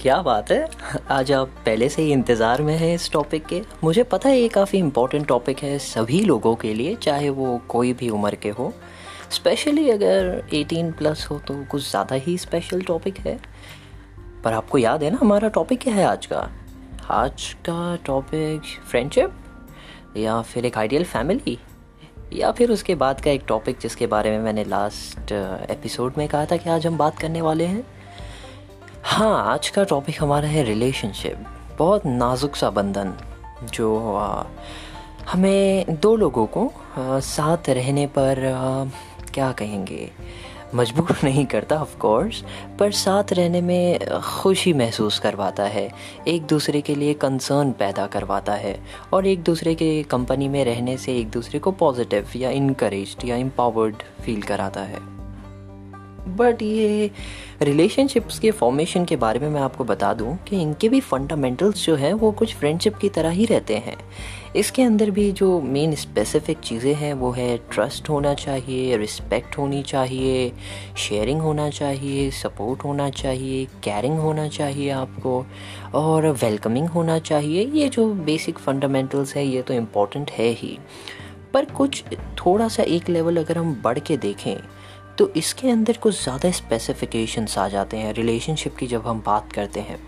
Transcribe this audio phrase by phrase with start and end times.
[0.00, 0.68] क्या बात है?
[1.10, 4.48] आज आप पहले से ही इंतज़ार में हैं इस टॉपिक के। मुझे पता है ये
[4.48, 8.72] काफ़ी इम्पोर्टेंट टॉपिक है सभी लोगों के लिए, चाहे वो कोई भी उम्र के हो।
[9.30, 13.38] स्पेशली अगर 18 प्लस हो तो कुछ ज़्यादा ही स्पेशल टॉपिक है।
[14.44, 16.48] पर आपको याद है ना हमारा टॉपिक क्या है आज का?
[17.10, 21.58] आज का टॉपिक फ्रेंडशिप या फिर एक आइडियल फैमिली
[22.32, 26.44] या फिर उसके बाद का एक टॉपिक जिसके बारे में मैंने लास्ट एपिसोड में कहा
[26.46, 27.86] था कि आज हम बात करने वाले हैं?
[29.04, 31.44] हाँ आज का टॉपिक हमारा है रिलेशनशिप
[31.78, 33.14] बहुत नाजुक सा बंधन
[33.74, 33.98] जो
[35.28, 36.72] हमें दो लोगों को
[37.20, 38.36] साथ रहने पर
[39.34, 40.10] क्या कहेंगे?
[40.74, 42.44] मजबूर नहीं करता ऑफ़ कोर्स
[42.78, 45.92] पर साथ रहने में खुशी महसूस करवाता है।
[46.28, 48.80] एक दूसरे के लिए कंसर्न पैदा करवाता है
[49.12, 53.36] और एक दूसरे के कंपनी में रहने से एक दूसरे को पॉजिटिव या इनक्रेज या
[53.36, 55.19] एम्पावर्ड फील कराता है।
[56.28, 57.10] बट ये
[57.62, 61.94] रिलेशनशिप्स के फॉर्मेशन के बारे में मैं आपको बता दूँ कि इनके भी फंडामेंटल्स जो
[61.94, 63.96] हैं, वो कुछ फ्रेंडशिप की तरह ही रहते हैं।
[64.56, 69.82] इसके अंदर भी जो मेन स्पेसिफिक चीज़ें हैं, वो है ट्रस्ट होना चाहिए रिस्पेक्ट होनी
[69.82, 70.52] चाहिए
[70.96, 75.46] शेयरिंग होना चाहिए सपोर्ट होना चाहिए कैरिंग होना चाहिए आपको,
[75.94, 80.78] और वेलकमिंग होना चाहिए। ये जो बेसिक फंडामेंटल्स है, ये तो इंपॉर्टेंट है ही।
[81.54, 84.56] पर कुछ थोड़ा सा एक लेवल अगर हम बढ़ के देखें
[85.20, 89.80] तो इसके अंदर कुछ ज़्यादा स्पेसिफिकेशंस आ जाते हैं रिलेशनशिप की जब हम बात करते
[89.80, 89.98] हैं।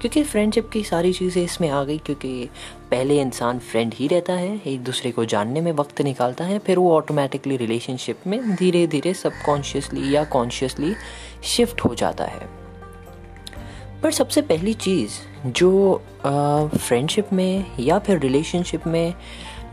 [0.00, 2.48] क्योंकि फ्रेंडशिप की सारी चीज़ें इसमें आ गई, क्योंकि
[2.90, 6.78] पहले इंसान फ्रेंड ही रहता है, एक दूसरे को जानने में वक्त निकालता है, फिर
[6.78, 10.94] वो ऑटोमेटिकली रिलेशनशिप में धीरे धीरे सबकॉन्शियसली या कॉन्शियसली
[11.44, 12.48] शिफ्ट हो जाता है।
[14.02, 19.14] पर सबसे पहली चीज़ जो फ्रेंडशिप में या फिर रिलेशनशिप में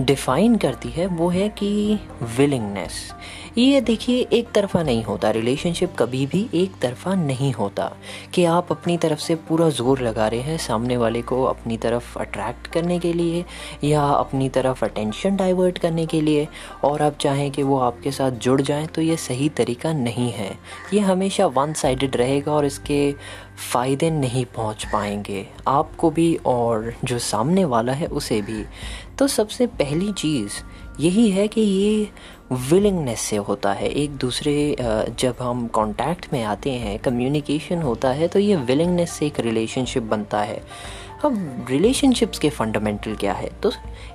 [0.02, 2.00] डिफ़ाइन करती है, वो है कि
[2.38, 3.14] विलिंगनेस
[3.58, 7.92] ये देखिए, एक तरफा नहीं होता रिलेशनशिप कभी भी एक तरफा नहीं होता
[8.34, 12.18] कि आप अपनी तरफ़ से पूरा ज़ोर लगा रहे हैं सामने वाले को अपनी तरफ़
[12.20, 13.44] अट्रैक्ट करने के लिए
[13.84, 16.48] या अपनी तरफ़ अटेंशन डाइवर्ट करने के लिए
[16.84, 20.52] और आप चाहें कि वो आपके साथ जुड़ जाएँ तो ये सही तरीका नहीं है।
[20.94, 23.14] ये हमेशा वन साइडेड रहेगा और इसके
[23.58, 28.64] फ़ायदे नहीं पहुँच पाएँगे। आपको भी और जो सामने वाला है, उसे भी।
[29.20, 30.62] तो सबसे पहली चीज़
[31.00, 32.08] यही है कि ये
[32.70, 34.76] विलिंगनेस से होता है। एक दूसरे
[35.20, 40.04] जब हम कांटेक्ट में आते हैं कम्युनिकेशन होता है तो ये विलिंगनेस से एक रिलेशनशिप
[40.04, 40.62] बनता है।
[41.26, 43.50] अब रिलेशनशिप्स के फंडामेंटल क्या है?
[43.64, 43.72] तो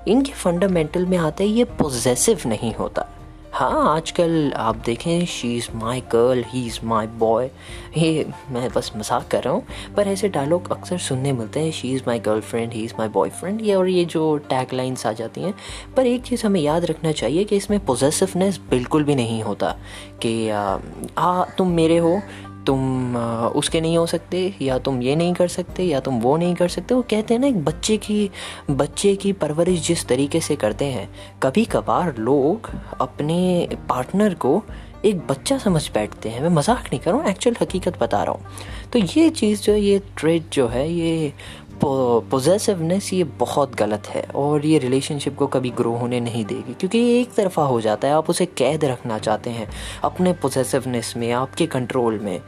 [0.08, 3.06] इनके फंडामेंटल में आता है ये पोजेसिव नहीं होता।
[3.52, 7.48] हाँ आजकल आप देखें she is my girl he is my boy
[7.96, 9.62] ये मैं बस मज़ाक कर रहा हूँ,
[9.96, 13.60] पर ऐसे डायलॉग अक्सर सुनने मिलते हैं she is my girlfriend he is my boyfriend
[13.62, 15.54] ये और ये जो टैग लाइन्स आ जाती हैं।
[15.96, 19.76] पर एक चीज़ हमें याद रखना चाहिए कि इसमें पोजेसिवनेस बिल्कुल भी नहीं होता,
[20.22, 22.20] कि आ, तुम मेरे हो
[22.66, 23.16] तुम
[23.56, 26.68] उसके नहीं हो सकते, या तुम ये नहीं कर सकते, या तुम वो नहीं कर
[26.68, 28.30] सकते। वो कहते हैं ना, एक बच्चे की
[28.70, 31.08] बच्चे की परवरिश जिस तरीके से करते हैं
[31.42, 32.70] कभी कभार लोग
[33.00, 34.62] अपने पार्टनर को
[35.04, 38.32] एक बच्चा समझ बैठते हैं। मैं मज़ाक नहीं कर रहा हूँ एक्चुअल हकीकत बता रहा
[38.32, 41.32] हूँ। तो ये चीज़ जो है, ये ट्रेड जो है, ये
[41.82, 46.98] पोजेसिवनेस ये बहुत गलत है और ये रिलेशनशिप को कभी ग्रो होने नहीं देगी, क्योंकि
[46.98, 49.68] ये एक तरफा हो जाता है, आप उसे कैद रखना चाहते हैं
[50.04, 52.40] अपने पोजेसिवनेस में, आपके कंट्रोल में।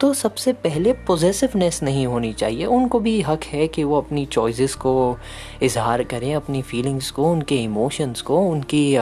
[0.00, 4.74] तो सबसे पहले पोजेसिवनेस नहीं होनी चाहिए, उनको भी हक है कि वो अपनी चॉइसेस
[4.74, 5.16] को
[5.62, 8.96] इजहार करें, अपनी फीलिंग्स को, उनके इमोशंस को, उनकी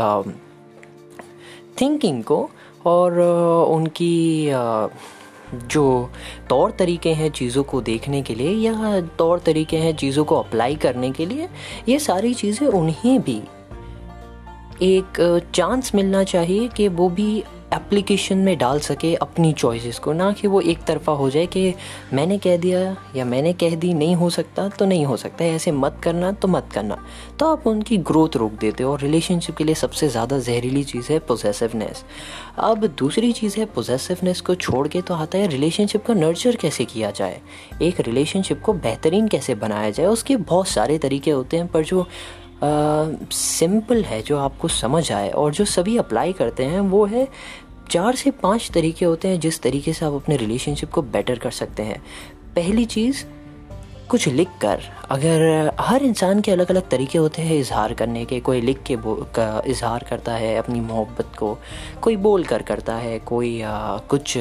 [1.80, 2.48] थिंकिंग को
[2.86, 3.20] और
[3.70, 4.50] उनकी
[5.54, 6.10] जो
[6.48, 10.76] तौर तरीके हैं चीज़ों को देखने के लिए या तौर तरीके हैं चीज़ों को अप्लाई
[10.76, 11.48] करने के लिए,
[11.88, 13.42] ये सारी चीज़ें उन्हें भी
[14.82, 20.32] एक चांस मिलना चाहिए कि वो भी एप्लीकेशन में डाल सके अपनी चॉइसेस को ना
[20.32, 21.74] कि वो एक तरफा हो जाए कि
[22.12, 25.72] मैंने कह दिया या मैंने कह दी नहीं हो सकता तो नहीं हो सकता ऐसे
[25.72, 27.04] मत करना तो मत करना।
[27.38, 31.12] तो आप उनकी ग्रोथ रोक देते हो और रिलेशनशिप के लिए सबसे ज़्यादा जहरीली चीज़
[31.12, 32.04] है पोजेसिवनेस
[32.58, 36.84] अब दूसरी चीज़ है पोजेसिवनेस को छोड़ के तो आता है रिलेशनशिप का नर्चर कैसे
[36.84, 37.40] किया जाए?
[37.82, 40.06] एक रिलेशनशिप को बेहतरीन कैसे बनाया जाए?
[40.06, 42.06] उसके बहुत सारे तरीके होते हैं पर जो
[42.64, 47.28] सिंपल uh, है जो आपको समझ आए और जो सभी अप्लाई करते हैं वो है
[47.90, 51.50] चार से पाँच तरीके होते हैं जिस तरीके से आप अपने रिलेशनशिप को बेटर कर
[51.50, 52.02] सकते हैं।
[52.56, 53.24] पहली चीज़
[54.08, 54.80] कुछ लिख कर।
[55.10, 58.96] अगर हर इंसान के अलग अलग तरीके होते हैं इजहार करने के कोई लिख के
[59.70, 61.58] इजहार करता है अपनी मोहब्बत को
[62.02, 64.38] कोई बोल कर करता है कोई आ, कुछ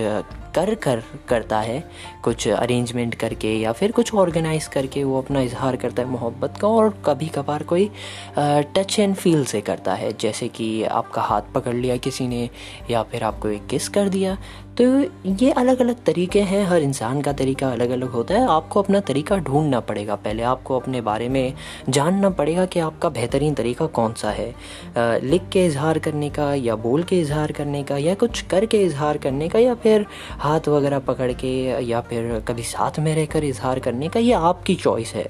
[0.56, 1.84] कर कर करता है,
[2.24, 6.68] कुछ अरेंजमेंट करके या फिर कुछ ऑर्गेनाइज करके वो अपना इजहार करता है, मोहब्बत का
[6.68, 7.90] और कभी कभार कोई
[8.38, 12.50] टच एंड फील से करता है, जैसे कि आपका हाथ पकड़ लिया किसी ने
[12.90, 14.38] या फिर आपको एक किस कर दिया
[14.72, 14.84] तो
[15.26, 19.00] ये अलग अलग तरीके हैं हर इंसान का तरीका अलग अलग होता है। आपको अपना
[19.00, 21.54] तरीका ढूंढना पड़ेगा पहले। आपको अपने बारे में
[21.90, 26.54] जानना पड़ेगा कि आपका बेहतरीन तरीका कौन सा है। आ, लिख के इजहार करने का
[26.54, 30.06] या बोल के इजहार करने का या कुछ करके इजहार करने का या फिर
[30.40, 31.54] हाथ वगैरह पकड़ के
[31.84, 35.28] या फिर कभी साथ में रहकर इजहार करने का ये आपकी चॉइस है।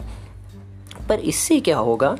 [1.09, 2.15] पर इससे क्या होगा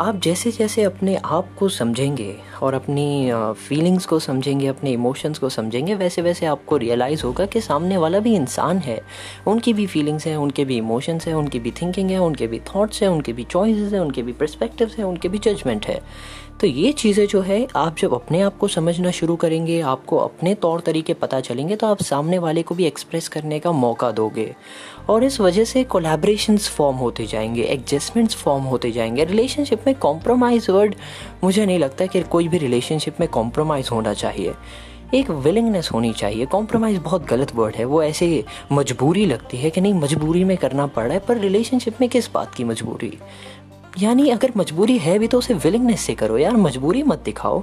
[0.00, 3.30] आप जैसे जैसे अपने आप को समझेंगे और अपनी
[3.68, 8.18] फीलिंग्स को समझेंगे, अपने इमोशंस को समझेंगे, वैसे वैसे आपको रियलाइज़ होगा कि सामने वाला
[8.18, 9.00] भी इंसान है।
[9.46, 13.02] उनकी भी फीलिंग्स हैं, उनके भी इमोशंस हैं, उनकी भी थिंकिंग है, उनके भी थॉट्स
[13.02, 16.00] हैं, उनके भी चॉइसेस हैं, उनके भी पर्सपेक्टिव्स हैं, उनके भी जजमेंट है।
[16.60, 20.54] तो ये चीज़ें जो है, आप जब अपने आप को समझना शुरू करेंगे, आपको अपने
[20.54, 24.54] तौर तरीके पता चलेंगे तो आप सामने वाले को भी एक्सप्रेस करने का मौका दोगे।
[25.08, 30.70] और इस वजह से कोलेब्रेशंस फॉर्म होते जाएँगे एडजस्टमेंट्स फॉर्म होते जाएँगे। रिलेशनशिप में कॉम्प्रोमाइज़
[30.70, 30.94] वर्ड
[31.44, 34.54] मुझे नहीं लगता कि कोई भी रिलेशनशिप में कॉम्प्रोमाइज़ होना चाहिए।
[35.14, 39.80] एक विलिंगनेस होनी चाहिए। कॉम्प्रोमाइज़ बहुत गलत वर्ड है। वो ऐसे मजबूरी लगती है कि
[39.80, 43.18] नहीं, मजबूरी में करना पड़ रहा है, पर रिलेशनशिप में किस बात की मजबूरी?
[43.98, 47.62] यानी अगर मजबूरी है भी तो उसे विलिंगनेस से करो यार, मजबूरी मत दिखाओ।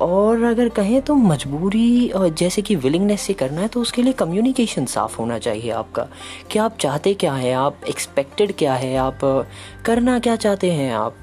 [0.00, 4.84] और अगर कहें तो मजबूरी जैसे कि विलिंगनेस से करना है तो उसके लिए कम्युनिकेशन
[4.86, 6.06] साफ़ होना चाहिए आपका।
[6.50, 7.54] कि आप चाहते क्या हैं?
[7.56, 8.96] आप एक्सपेक्टेड क्या है?
[8.96, 9.18] आप
[9.84, 11.14] करना क्या चाहते हैं आप?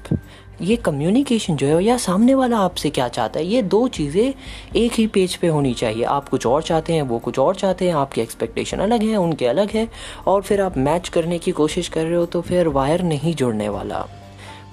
[0.62, 3.46] ये कम्युनिकेशन जो है या सामने वाला आपसे क्या चाहता है?
[3.46, 4.34] ये दो चीज़ें
[4.76, 7.88] एक ही पेज पे होनी चाहिए। आप कुछ और चाहते हैं, वो कुछ और चाहते
[7.88, 9.88] हैं, आपकी एक्सपेक्टेशन अलग है, उनके अलग है,
[10.26, 13.68] और फिर आप मैच करने की कोशिश कर रहे हो तो फिर वायर नहीं जुड़ने
[13.68, 14.06] वाला।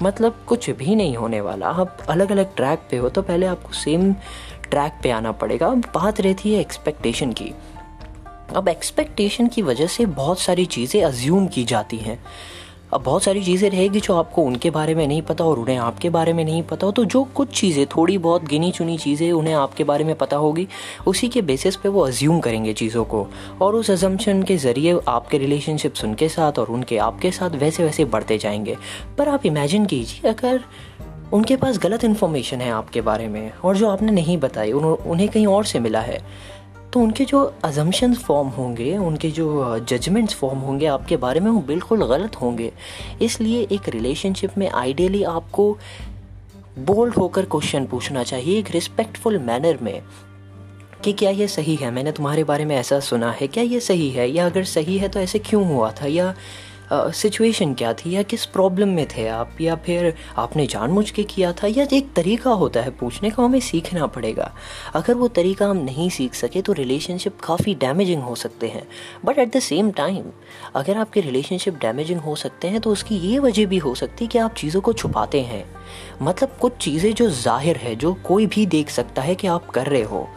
[0.03, 3.73] मतलब कुछ भी नहीं होने वाला। आप अलग अलग ट्रैक पे हो तो पहले आपको
[3.73, 4.13] सेम
[4.69, 7.51] ट्रैक पे आना पड़ेगा। अब बात रहती है एक्सपेक्टेशन की।
[8.55, 12.19] अब एक्सपेक्टेशन की वजह से बहुत सारी चीज़ें अज्यूम की जाती हैं।
[12.93, 16.09] अब बहुत सारी चीज़ें रहेगी जो आपको उनके बारे में नहीं पता और उन्हें आपके
[16.09, 19.53] बारे में नहीं पता हो तो जो कुछ चीज़ें, थोड़ी बहुत गिनी चुनी चीज़ें उन्हें
[19.53, 20.67] आपके बारे में पता होगी,
[21.07, 23.25] उसी के बेसिस पे वो अज्यूम करेंगे चीज़ों को।
[23.61, 28.05] और उस अजम्पन के ज़रिए आपके रिलेशनशिप्स उनके साथ और उनके आपके साथ वैसे वैसे
[28.05, 28.77] बढ़ते जाएँगे।
[29.17, 30.63] पर आप इमेजिन कीजिए, अगर
[31.33, 35.47] उनके पास गलत इन्फॉर्मेशन है आपके बारे में और जो आपने नहीं बताई उन्हें कहीं
[35.47, 36.19] और से मिला है
[36.93, 41.61] तो उनके जो अजम्पन्स फॉर्म होंगे, उनके जो जजमेंट्स फॉर्म होंगे, आपके बारे में वो
[41.61, 42.71] बिल्कुल गलत होंगे।
[43.21, 45.77] इसलिए एक रिलेशनशिप में आइडियली आपको
[46.79, 50.01] बोल्ड होकर क्वेश्चन पूछना चाहिए, एक रिस्पेक्टफुल मैनर में
[51.03, 51.91] कि क्या ये सही है?
[51.91, 54.31] मैंने तुम्हारे बारे में ऐसा सुना है, क्या ये सही है?
[54.31, 56.05] या अगर सही है तो ऐसे क्यों हुआ था?
[56.05, 56.35] या
[56.91, 58.11] सिचुएशन क्या थी?
[58.11, 59.55] या किस प्रॉब्लम में थे आप?
[59.61, 61.67] या फिर आपने जानबूझ के किया था?
[61.67, 64.51] या एक तरीका होता है पूछने का, हमें सीखना पड़ेगा।
[64.95, 68.83] अगर वो तरीका हम नहीं सीख सके तो रिलेशनशिप काफ़ी डैमेजिंग हो सकते हैं।
[69.25, 70.23] But at the same time
[70.75, 74.29] अगर आपके रिलेशनशिप डैमेजिंग हो सकते हैं तो उसकी ये वजह भी हो सकती है
[74.29, 75.63] कि आप चीज़ों को छुपाते हैं।
[76.21, 79.87] मतलब कुछ चीज़ें जो ज़ाहिर है, जो कोई भी देख सकता है कि आप कर
[79.87, 80.27] रहे हो।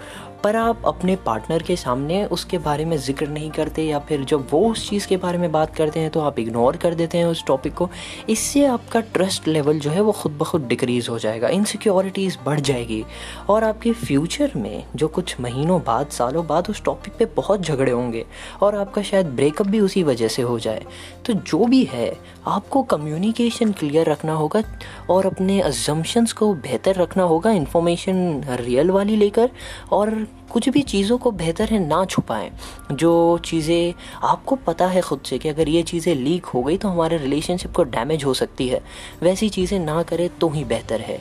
[0.45, 4.47] पर आप अपने पार्टनर के सामने उसके बारे में ज़िक्र नहीं करते या फिर जब
[4.51, 7.25] वो उस चीज़ के बारे में बात करते हैं तो आप इग्नोर कर देते हैं
[7.25, 7.89] उस टॉपिक को,
[8.29, 12.61] इससे आपका ट्रस्ट लेवल जो है वो खुद ब खुद डिक्रीज़ हो जाएगा इनसिक्योरिटीज़ बढ़
[12.61, 13.03] जाएगी
[13.49, 17.93] और आपके फ्यूचर में जो कुछ महीनों बाद, सालों बाद उस टॉपिक पे बहुत झगड़े
[17.93, 18.25] होंगे
[18.63, 20.85] और आपका शायद ब्रेकअप भी उसी वजह से हो जाए।
[21.27, 22.13] तो जो भी है,
[22.47, 24.63] आपको कम्युनिकेशन क्लियर रखना होगा
[25.11, 29.51] और अपने अजम्पन्स को बेहतर रखना होगा इन्फॉर्मेशन रियल वाली लेकर
[29.93, 32.51] और कुछ भी चीज़ों को बेहतर है ना छुपाएँ।
[32.93, 36.89] जो चीज़ें आपको पता है ख़ुद से कि अगर ये चीज़ें लीक हो गई तो
[36.89, 38.81] हमारे रिलेशनशिप को डैमेज हो सकती है।
[39.23, 41.21] वैसी चीज़ें ना करें तो ही बेहतर है।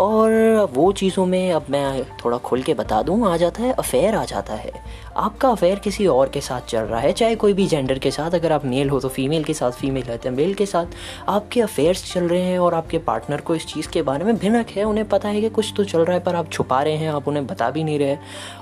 [0.00, 0.32] और
[0.72, 4.24] वो चीज़ों में अब मैं थोड़ा खुल के बता दूँ, आ जाता है अफेयर आ
[4.24, 4.72] जाता है।
[5.16, 8.30] आपका अफेयर किसी और के साथ चल रहा है, चाहे कोई भी जेंडर के साथ,
[8.30, 10.86] अगर आप मेल हो तो फीमेल के साथ फीमेल हैं मेल के साथ।
[11.28, 14.70] आपके अफेयर्स चल रहे हैं और आपके पार्टनर को इस चीज़ के बारे में भिनक
[14.70, 17.10] है, उन्हें पता है कि कुछ तो चल रहा है, पर आप छुपा रहे हैं,
[17.10, 18.16] आप उन्हें बता भी नहीं रहे।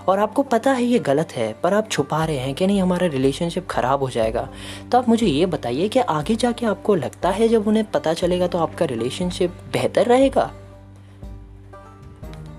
[0.08, 3.06] और आपको पता है ये गलत है, पर आप छुपा रहे हैं कि नहीं, हमारा
[3.06, 4.48] रिलेशनशिप ख़राब हो जाएगा।
[4.92, 8.46] तो आप मुझे ये बताइए कि आगे जाके आपको लगता है जब उन्हें पता चलेगा
[8.46, 10.50] तो आपका रिलेशनशिप बेहतर रहेगा?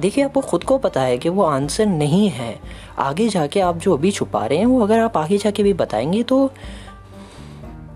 [0.05, 2.59] देखिए, आपको खुद को पता है कि वो आंसर नहीं है।
[2.99, 6.21] आगे जाके आप जो अभी छुपा रहे हैं, वो अगर आप आगे जाके भी बताएँगे
[6.23, 6.49] तो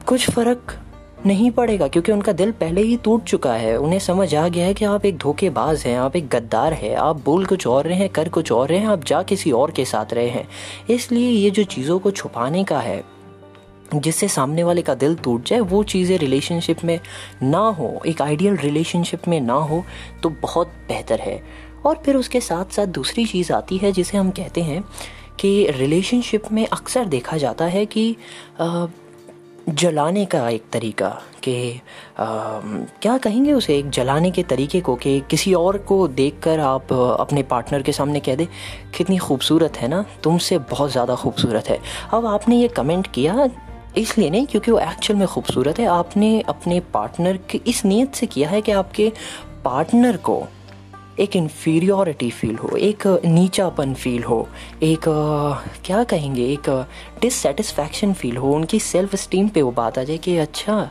[0.07, 0.73] कुछ फ़र्क
[1.25, 4.73] नहीं पड़ेगा, क्योंकि उनका दिल पहले ही टूट चुका है। उन्हें समझ आ गया है
[4.73, 8.09] कि आप एक धोखेबाज हैं, आप एक गद्दार हैं, आप बोल कुछ और रहे हैं,
[8.09, 10.47] कर कुछ और रहे हैं, आप जा किसी और के साथ रहे हैं।
[10.89, 13.03] इसलिए ये जो चीज़ों को छुपाने का है,
[13.95, 16.99] जिससे सामने वाले का दिल टूट जाए, वो चीज़ें रिलेशनशिप में
[17.43, 19.83] ना हो, एक आइडियल रिलेशनशिप में ना हो
[20.23, 21.41] तो बहुत बेहतर है।
[21.85, 24.83] और फिर उसके साथ साथ दूसरी चीज़ आती है जिसे हम कहते हैं
[25.39, 28.15] कि रिलेशनशिप में अक्सर देखा जाता है कि
[29.69, 31.09] जलाने का एक तरीका
[31.43, 31.81] कि
[32.19, 33.77] क्या कहेंगे उसे?
[33.77, 38.19] एक जलाने के तरीके को कि किसी और को देखकर आप अपने पार्टनर के सामने
[38.19, 38.47] कह दे,
[38.97, 40.03] कितनी खूबसूरत है ना?
[40.23, 41.79] तुमसे बहुत ज़्यादा खूबसूरत है।
[42.13, 43.49] अब आपने ये कमेंट किया
[43.97, 48.25] इसलिए नहीं, क्योंकि वो एक्चुअल में खूबसूरत है। आपने अपने पार्टनर की, इस नीयत से
[48.27, 49.11] किया है कि आपके
[49.65, 50.43] पार्टनर को
[51.19, 54.47] एक इन्फीरियोरिटी फील हो एक नीचापन फील हो
[54.83, 55.05] एक
[55.85, 56.69] क्या कहेंगे एक
[57.21, 60.89] डिससेटिस्फैक्शन फील हो, उनकी सेल्फ स्टीम पे वो बात आ जाए कि अच्छा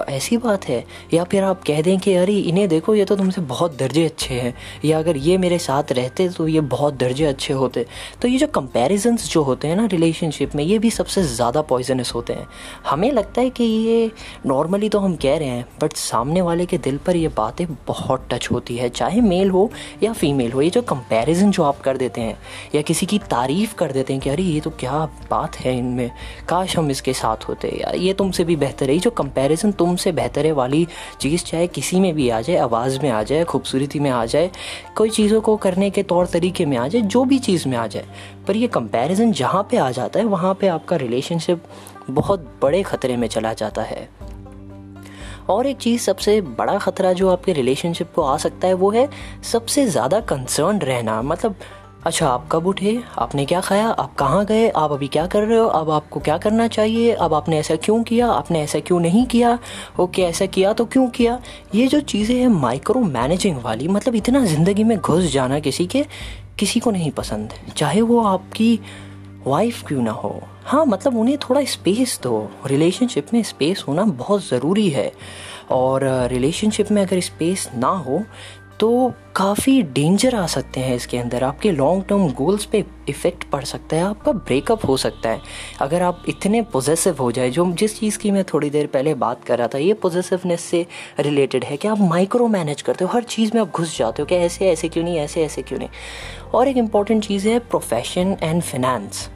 [0.00, 3.40] ऐसी बात है। या फिर आप कह दें कि अरे, इन्हें देखो, ये तो तुमसे
[3.42, 7.52] बहुत दर्जे अच्छे हैं। या अगर ये मेरे साथ रहते तो ये बहुत दर्जे अच्छे
[7.54, 7.84] होते।
[8.22, 12.12] तो ये जो कंपैरिजंस जो होते हैं ना रिलेशनशिप में, ये भी सबसे ज़्यादा पॉइजनस
[12.14, 12.46] होते हैं।
[12.86, 14.10] हमें लगता है कि ये
[14.46, 18.26] नॉर्मली तो हम कह रहे हैं बट सामने वाले के दिल पर ये बातें बहुत
[18.30, 19.70] टच होती है, चाहे मेल हो
[20.02, 22.38] या फीमेल हो। ये जो कंपेरिजन जो आप कर देते हैं,
[22.74, 26.10] या किसी की तारीफ़ कर देते हैं कि अरे, ये तो क्या बात है इनमें।
[26.48, 30.46] काश हम इसके साथ होते। या ये तुमसे भी बेहतर है। जो कंपेरिजन तुमसे बेहतर
[30.46, 30.88] है वाली
[31.20, 34.50] चीज़, चाहे किसी में भी आ जाए, आवाज़ में आ जाए, खूबसूरती में आ जाए,
[34.96, 37.86] कोई चीज़ों को करने के तौर तरीके में आ जाए, जो भी चीज़ में आ
[37.86, 38.04] जाए।
[38.48, 41.62] पर ये कंपैरिजन जहाँ पे आ जाता है, वहाँ पे आपका रिलेशनशिप
[42.10, 44.08] बहुत बड़े ख़तरे में चला जाता है।
[45.48, 49.08] और एक चीज़ सबसे बड़ा ख़तरा जो आपके रिलेशनशिप को आ सकता है, वो है
[49.52, 51.54] सबसे ज़्यादा कंसर्न रहना। मतलब
[52.06, 53.02] अच्छा आप कब उठे?
[53.18, 53.88] आपने क्या खाया?
[53.88, 54.68] आप कहाँ गए?
[54.68, 55.66] आप अभी क्या कर रहे हो?
[55.66, 57.12] अब आपको क्या करना चाहिए?
[57.12, 58.28] अब आपने ऐसा क्यों किया?
[58.28, 59.58] आपने ऐसा क्यों नहीं किया?
[60.00, 61.40] ओके, ऐसा किया तो क्यों किया?
[61.74, 66.06] ये जो चीज़ें हैं माइक्रो मैनेजिंग वाली मतलब इतना ज़िंदगी में घुस जाना किसी के,
[66.58, 68.80] किसी को नहीं पसंद। चाहे वो आपकी
[69.46, 74.48] वाइफ क्यों ना हो। हाँ मतलब उन्हें थोड़ा स्पेस दो। रिलेशनशिप में स्पेस होना बहुत
[74.48, 75.12] ज़रूरी है।
[75.70, 78.22] और रिलेशनशिप में अगर स्पेस ना हो
[78.80, 83.64] तो काफ़ी डेंजर आ सकते हैं इसके अंदर। आपके लॉन्ग टर्म गोल्स पे इफ़ेक्ट पड़
[83.64, 85.40] सकता है, आपका ब्रेकअप हो सकता है।
[85.80, 89.44] अगर आप इतने पोजेसिव हो जाए, जो जिस चीज़ की मैं थोड़ी देर पहले बात
[89.44, 90.86] कर रहा था, ये पोजेसिवनेस से
[91.20, 94.26] रिलेटेड है कि आप माइक्रो मैनेज करते हो, हर चीज़ में आप घुस जाते हो
[94.26, 95.88] कि ऐसे ऐसे क्यों नहीं, ऐसे ऐसे क्यों नहीं।
[96.54, 99.28] और एक इंपॉर्टेंट चीज़ है प्रोफेशन एंड फिनेंस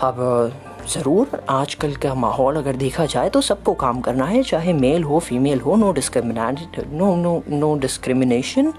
[0.00, 0.52] अब
[0.88, 5.18] ज़रूर, आजकल का माहौल अगर देखा जाए तो सबको काम करना है, चाहे मेल हो
[5.18, 8.72] फीमेल हो no discriminate no no no discrimination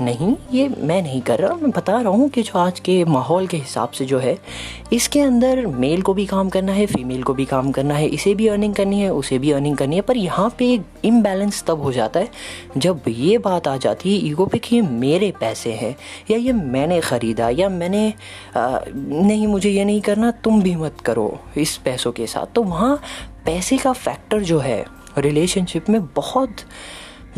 [0.00, 3.46] नहीं ये मैं नहीं कर रहा। मैं बता रहा हूँ कि जो आज के माहौल
[3.46, 4.36] के हिसाब से जो है
[4.92, 8.34] इसके अंदर मेल को भी काम करना है फीमेल को भी काम करना है इसे
[8.34, 11.82] भी अर्निंग करनी है उसे भी अर्निंग करनी है पर यहाँ पे एक इम्बैलेंस तब
[11.82, 12.28] हो जाता है
[12.76, 15.94] जब ये बात आ जाती है ईगो पे कि ये मेरे पैसे हैं
[16.30, 18.12] या ये मैंने ख़रीदा या मैंने
[18.56, 22.62] आ, नहीं मुझे ये नहीं करना तुम भी मत करो इस पैसों के साथ। तो
[22.62, 22.96] वहाँ
[23.46, 24.84] पैसे का फैक्टर जो है
[25.18, 26.56] रिलेशनशिप में बहुत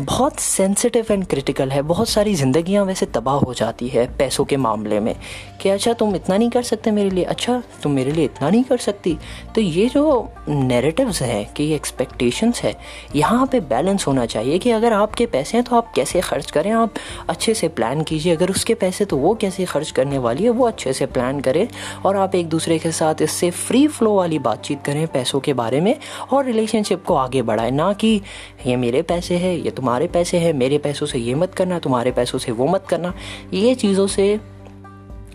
[0.01, 4.57] बहुत सेंसिटिव एंड क्रिटिकल है। बहुत सारी ज़िंदगियाँ वैसे तबाह हो जाती है पैसों के
[4.57, 5.15] मामले में
[5.61, 8.63] कि अच्छा तुम इतना नहीं कर सकते मेरे लिए। अच्छा तुम मेरे लिए इतना नहीं
[8.63, 9.17] कर सकती।
[9.55, 12.75] तो ये जो नैरेटिव्स हैं कि ये एक्सपेक्टेशंस है,
[13.15, 16.71] यहाँ पे बैलेंस होना चाहिए कि अगर आपके पैसे हैं तो आप कैसे खर्च करें?
[16.71, 16.93] आप
[17.29, 20.67] अच्छे से प्लान कीजिए। अगर उसके पैसे तो वो कैसे खर्च करने वाली है, वो
[20.67, 21.67] अच्छे से प्लान करें
[22.05, 25.81] और आप एक दूसरे के साथ इससे फ्री फ्लो वाली बातचीत करें पैसों के बारे
[25.81, 25.95] में
[26.31, 28.21] और रिलेशनशिप को आगे बढ़ाएँ। ना कि,
[28.67, 32.11] ये मेरे पैसे है, ये तुम्हारे पैसे हैं मेरे पैसों से ये मत करना तुम्हारे
[32.11, 33.13] पैसों से वो मत करना।
[33.53, 34.39] ये चीज़ों से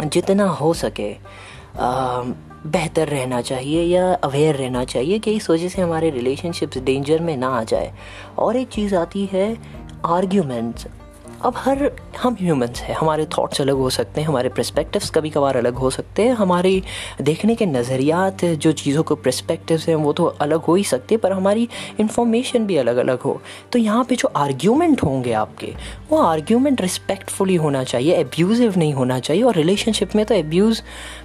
[0.04, 2.22] जितना हो सके आ,
[2.66, 7.36] बेहतर रहना चाहिए या अवेयर रहना चाहिए कि इस वजह से हमारे रिलेशनशिप्स डेंजर में
[7.36, 7.94] ना आ जाए।
[8.38, 9.56] और एक चीज़ आती है
[10.04, 10.86] आर्ग्यूमेंट्स
[11.42, 11.90] अब हर,
[12.22, 15.90] हम ह्यूमंस हैं, हमारे थॉट्स अलग हो सकते हैं, हमारे प्रस्पेक्टिव्स कभी कभार अलग हो
[15.90, 16.82] सकते हैं, हमारी
[17.22, 21.20] देखने के नज़रियात, जो चीज़ों को प्रस्पेक्टिव्स हैं, वो तो अलग हो ही सकते हैं,
[21.20, 21.68] पर हमारी
[22.00, 23.40] इन्फॉर्मेशन भी अलग अलग हो।
[23.72, 25.72] तो यहाँ पे जो आर्ग्यूमेंट होंगे आपके,
[26.10, 30.82] वो आर्ग्यूमेंट रिस्पेक्टफुली होना चाहिए एब्यूज़िव नहीं होना चाहिए, और रिलेशनशिप में तो एब्यूज़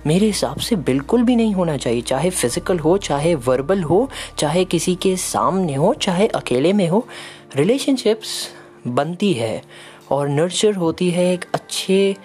[0.08, 4.65] मेरे हिसाब से बिल्कुल भी नहीं होना चाहिए, चाहे फ़िज़िकल हो, चाहे वर्बल हो, चाहे
[4.65, 7.08] किसी के सामने हो, चाहे अकेले में हो।
[7.56, 8.50] रिलेशनशिप्स
[8.88, 9.62] बनती है।
[10.12, 12.15] और नर्चर होती है एक अच्छे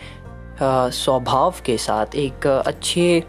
[0.63, 3.23] स्वभाव के साथ, एक अच्छे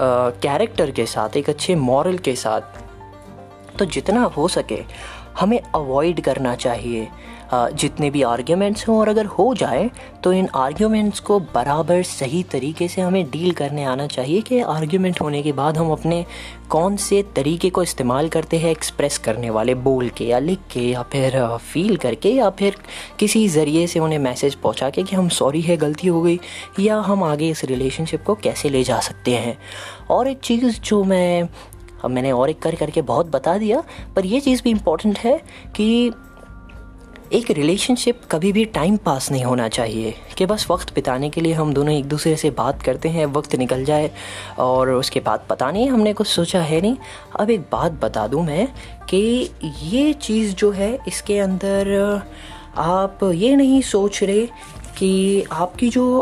[0.00, 4.82] कैरेक्टर के साथ, एक अच्छे मॉरल के साथ। तो जितना हो सके,
[5.40, 7.08] हमें अवॉइड करना चाहिए।
[7.52, 9.90] जितने भी आर्ग्यूमेंट्स हों, और अगर हो जाए
[10.24, 15.20] तो इन आर्ग्यूमेंट्स को बराबर सही तरीके से हमें डील करने आना चाहिए कि आर्ग्यूमेंट
[15.20, 16.24] होने के बाद हम अपने
[16.70, 20.80] कौन से तरीके को इस्तेमाल करते हैं एक्सप्रेस करने वाले, बोल के या लिख के
[20.80, 21.38] या फिर
[21.72, 22.76] फील करके या फिर
[23.18, 26.38] किसी ज़रिए से उन्हें मैसेज पहुँचा के कि हम सॉरी है, गलती हो गई,
[26.80, 29.56] या हम आगे इस रिलेशनशिप को कैसे ले जा सकते हैं।
[30.10, 31.48] और एक चीज़ जो मैं,
[32.04, 33.82] अब मैंने और एक कर करके बहुत बता दिया,
[34.16, 35.40] पर यह चीज़ भी इम्पोर्टेंट है
[35.76, 36.10] कि
[37.32, 41.52] एक रिलेशनशिप कभी भी टाइम पास नहीं होना चाहिए, कि बस वक्त बिताने के लिए
[41.52, 44.10] हम दोनों एक दूसरे से बात करते हैं, वक्त निकल जाए,
[44.58, 46.96] और उसके बाद पता नहीं, हमने कुछ सोचा है नहीं।
[47.40, 48.68] अब एक बात बता दूँ मैं,
[49.08, 49.50] कि
[49.82, 52.22] ये चीज़ जो है, इसके अंदर
[52.76, 54.46] आप ये नहीं सोच रहे
[54.98, 56.18] कि आपकी जो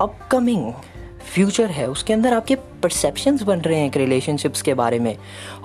[0.00, 0.72] अपकमिंग
[1.36, 5.16] फ्यूचर है, उसके अंदर आपके परसेप्शंस बन रहे हैं एक रिलेशनशिप्स के बारे में।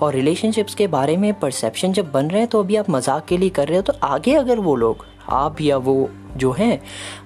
[0.02, 3.38] और रिलेशनशिप्स के बारे में परसेप्शन जब बन रहे हैं तो अभी आप मज़ाक के
[3.38, 6.82] लिए कर रहे हो तो आगे अगर वो लोग, आप या वो जो हैं,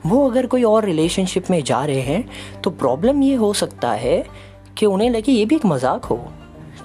[0.06, 4.24] वो अगर कोई और रिलेशनशिप में जा रहे हैं तो प्रॉब्लम ये हो सकता है
[4.78, 6.20] कि उन्हें लगे ये भी एक मज़ाक हो।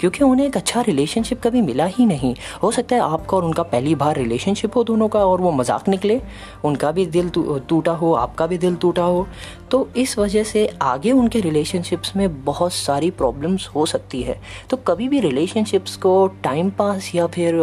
[0.01, 3.63] क्योंकि उन्हें एक अच्छा रिलेशनशिप कभी मिला ही नहीं। हो सकता है आपका और उनका
[3.65, 6.21] पहली बार रिलेशनशिप हो दोनों का और वो मज़ाक निकले।
[6.65, 9.27] उनका भी दिल टूटा हो, आपका भी दिल टूटा हो।
[9.71, 14.41] तो इस वजह से आगे उनके रिलेशनशिप्स में बहुत सारी प्रॉब्लम्स हो सकती है।
[14.71, 17.63] तो कभी भी रिलेशनशिप्स को टाइम पास या फिर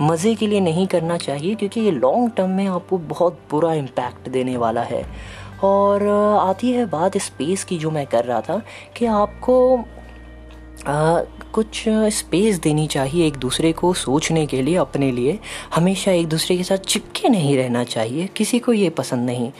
[0.00, 4.28] मज़े के लिए नहीं करना चाहिए क्योंकि ये लॉन्ग टर्म में आपको बहुत बुरा इम्पैक्ट
[4.28, 5.04] देने वाला है।
[5.64, 6.06] और
[6.40, 8.60] आती है बात स्पेस की जो मैं कर रहा था
[8.96, 9.76] कि आपको
[11.54, 15.38] कुछ स्पेस देनी चाहिए एक दूसरे को सोचने के लिए, अपने लिए।
[15.74, 19.50] हमेशा एक दूसरे के साथ चिपके नहीं रहना चाहिए। किसी को ये पसंद नहीं।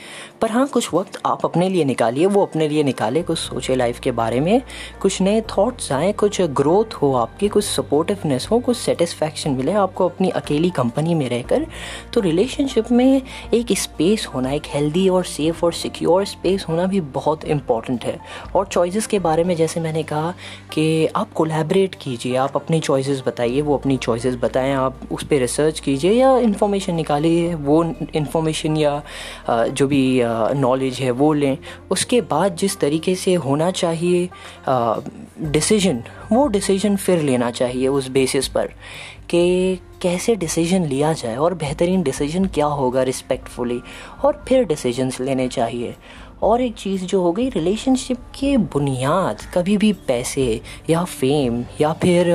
[0.41, 3.99] पर हाँ कुछ वक्त आप अपने लिए निकालिए, वो अपने लिए निकाले, कुछ सोचे लाइफ
[3.99, 4.61] के बारे में।
[5.01, 10.05] कुछ नए थॉट्स आए, कुछ ग्रोथ हो आपकी, कुछ सपोर्टिवनेस हो, कुछ सेटिस्फैक्शन मिले, आपको
[10.05, 11.65] अपनी अकेली कंपनी में रहकर
[12.13, 13.21] तो रिलेशनशिप में
[13.53, 18.19] एक स्पेस होना, एक हेल्दी और सेफ़ और सिक्योर स्पेस होना भी बहुत इंपॉर्टेंट है।
[18.55, 20.33] और चॉइसेस के बारे में जैसे मैंने कहा
[20.73, 25.39] कि आप कोलैबोरेट कीजिए, आप अपनी चॉइसेस बताइए, वो अपनी चॉइसेस बताएँ, आप उस पर
[25.39, 27.83] रिसर्च कीजिए या इन्फॉर्मेशन निकालिए, वो
[28.15, 29.01] इन्फॉर्मेशन या
[29.49, 30.21] जो भी
[30.55, 31.57] नॉलेज है वो लें।
[31.91, 34.29] उसके बाद जिस तरीके से होना चाहिए
[35.41, 38.69] डिसीज़न वो डिसीज़न फिर लेना चाहिए उस बेसिस पर
[39.29, 43.79] कि कैसे डिसीज़न लिया जाए और बेहतरीन डिसीज़न क्या होगा रिस्पेक्टफुली
[44.23, 45.95] और फिर डिसीजंस लेने चाहिए।
[46.43, 51.93] और एक चीज़ जो हो गई रिलेशनशिप के बुनियाद, कभी भी पैसे या फेम या
[51.93, 52.29] फिर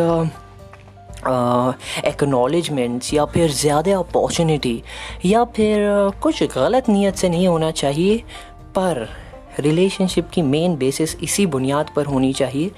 [2.06, 4.82] एक्नॉलेजमेंट्स या फिर ज़्यादा अपॉर्चुनिटी
[5.24, 5.78] या फिर
[6.22, 8.16] कुछ गलत नीयत से नहीं होना चाहिए,
[8.76, 9.08] पर
[9.60, 12.70] रिलेशनशिप की मेन बेसिस इसी बुनियाद पर होनी चाहिए।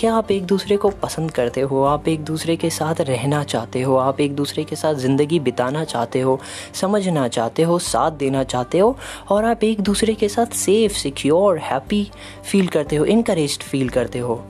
[0.00, 1.82] कि आप एक दूसरे को पसंद करते हो?
[1.82, 3.96] आप एक दूसरे के साथ रहना चाहते हो?
[3.96, 6.40] आप एक दूसरे के साथ ज़िंदगी बिताना चाहते हो?
[6.74, 7.78] समझना चाहते हो?
[7.78, 8.98] साथ देना चाहते हो?
[9.28, 12.10] और आप एक दूसरे के साथ सेफ़ सिक्योर हैप्पी
[12.44, 14.44] फील करते हो इनक्रेज फील करते हो।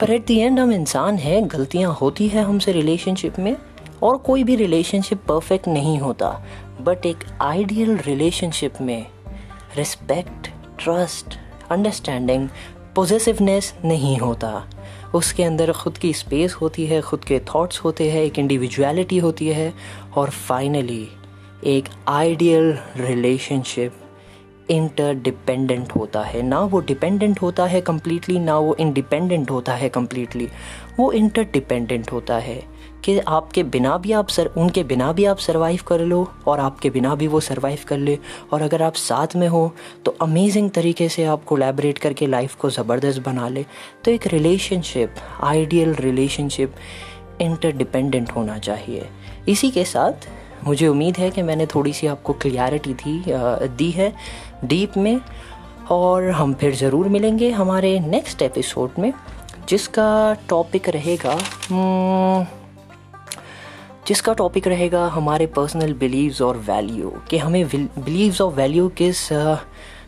[0.00, 3.56] पर एट दी एंड हम इंसान हैं, गलतियाँ होती हैं हमसे रिलेशनशिप में,
[4.02, 6.44] और कोई भी रिलेशनशिप परफेक्ट नहीं होता।
[6.80, 9.06] बट एक आइडियल रिलेशनशिप में
[9.76, 10.48] रिस्पेक्ट
[10.80, 11.38] ट्रस्ट
[11.70, 12.48] अंडरस्टैंडिंग
[12.96, 14.50] पॉजिटिवनेस नहीं होता।
[15.14, 19.48] उसके अंदर ख़ुद की स्पेस होती है, ख़ुद के थॉट्स होते हैं, एक इंडिविजुअलिटी होती
[19.48, 19.72] है
[20.16, 21.08] और फाइनली
[21.66, 23.92] एक आइडियल रिलेशनशिप
[24.70, 29.88] इंटर डिपेंडेंट होता है। ना वो डिपेंडेंट होता है कम्प्लीटली ना वो इंडिपेंडेंट होता है
[29.88, 30.48] कम्प्लीटली
[30.98, 32.62] वो इंटर डिपेंडेंट होता है।
[33.04, 36.90] कि आपके बिना भी आप सर उनके बिना भी आप सरवाइव कर लो और आपके
[36.90, 38.18] बिना भी वो सरवाइव कर ले।
[38.52, 39.72] और अगर आप साथ में हो
[40.04, 43.64] तो अमेजिंग तरीके से आप कोलैबोरेट करके लाइफ को ज़बरदस्त बना ले।
[44.04, 46.74] तो एक रिलेशनशिप आइडियल रिलेशनशिप
[47.40, 49.08] इंटरडिपेंडेंट होना चाहिए।
[49.48, 50.28] इसी के साथ
[50.64, 54.12] मुझे उम्मीद है कि मैंने थोड़ी सी आपको क्लियरिटी थी दी है
[54.64, 55.20] डीप में।
[55.90, 59.12] और हम फिर ज़रूर मिलेंगे हमारे नेक्स्ट एपिसोड में
[59.68, 62.46] जिसका टॉपिक रहेगा हम्म,
[64.08, 69.28] जिसका टॉपिक रहेगा हमारे पर्सनल बिलीव्स और वैल्यू कि हमें बिलीव्स और वैल्यू किस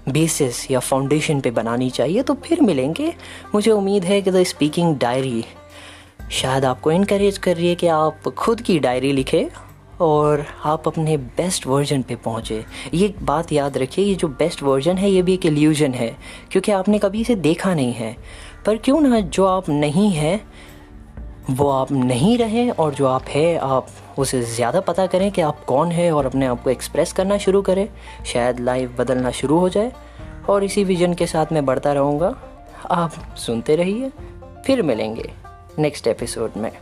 [0.08, 3.12] बेसिस या फाउंडेशन पे बनानी चाहिए तो फिर मिलेंगे।
[3.54, 5.44] मुझे उम्मीद है कि द स्पीकिंग डायरी
[6.30, 9.44] शायद आपको इनक्रेज कर रही है कि आप खुद की डायरी लिखें
[10.00, 14.98] और आप अपने बेस्ट वर्जन पे पहुँचे। ये बात याद रखिए, ये जो बेस्ट वर्जन
[14.98, 16.16] है, ये भी एक इल्यूजन है,
[16.50, 18.16] क्योंकि आपने कभी इसे देखा नहीं है।
[18.66, 20.40] पर क्यों ना जो आप नहीं हैं
[21.50, 23.86] वो आप नहीं रहें और जो आप हैं, आप
[24.18, 27.62] उसे ज़्यादा पता करें कि आप कौन हैं और अपने आप को एक्सप्रेस करना शुरू
[27.62, 27.88] करें।
[28.26, 29.92] शायद लाइफ बदलना शुरू हो जाए।
[30.48, 32.36] और इसी विजन के साथ मैं बढ़ता रहूँगा।
[32.90, 34.12] आप सुनते रहिए,
[34.66, 35.30] फिर मिलेंगे
[35.78, 36.72] नेक्स्ट एपिसोड में।